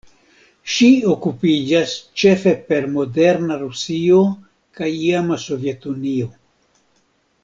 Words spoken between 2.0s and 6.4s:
ĉefe per moderna Rusio kaj iama Sovetunio.